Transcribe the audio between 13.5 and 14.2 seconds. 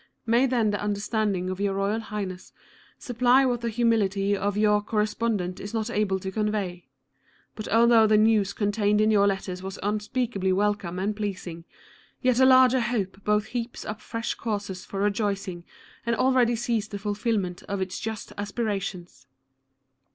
heaps up